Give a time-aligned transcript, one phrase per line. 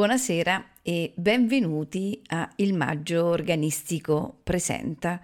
[0.00, 5.20] Buonasera e benvenuti a Il Maggio Organistico Presenta.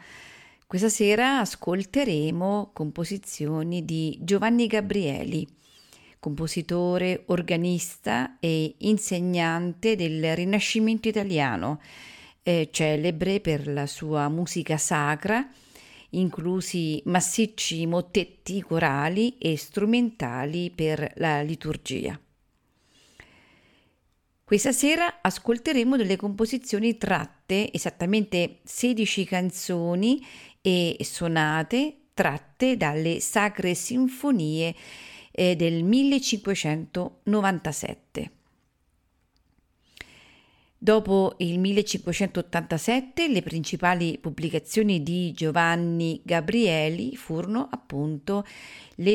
[0.66, 5.48] Questa sera ascolteremo composizioni di Giovanni Gabrieli,
[6.20, 11.80] compositore, organista e insegnante del Rinascimento italiano,
[12.42, 15.48] eh, celebre per la sua musica sacra,
[16.10, 22.20] inclusi massicci mottetti corali e strumentali per la liturgia.
[24.46, 30.24] Questa sera ascolteremo delle composizioni tratte, esattamente 16 canzoni
[30.62, 34.72] e sonate tratte dalle Sacre Sinfonie
[35.32, 38.35] eh, del 1597.
[40.78, 48.44] Dopo il 1587 le principali pubblicazioni di Giovanni Gabrieli furono appunto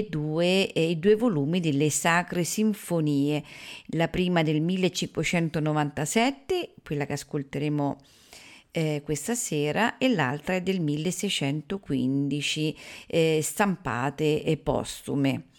[0.09, 3.43] due, eh, i due volumi delle Sacre Sinfonie,
[3.89, 7.97] la prima del 1597, quella che ascolteremo
[8.71, 12.75] eh, questa sera, e l'altra è del 1615,
[13.05, 15.49] eh, stampate e postume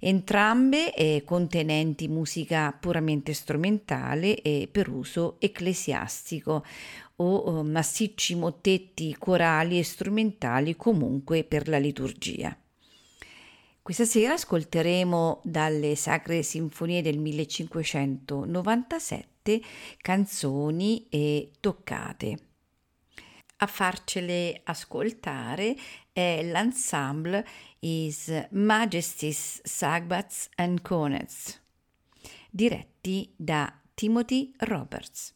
[0.00, 6.64] entrambe eh, contenenti musica puramente strumentale e per uso ecclesiastico
[7.16, 12.58] o massicci mottetti corali e strumentali comunque per la liturgia.
[13.80, 19.60] Questa sera ascolteremo dalle Sacre Sinfonie del 1597
[19.98, 22.55] canzoni e toccate.
[23.58, 25.74] A farcele ascoltare
[26.12, 27.46] è l'ensemble
[27.78, 31.62] His Majesty's Sagbats and Cornets,
[32.50, 35.35] diretti da Timothy Roberts.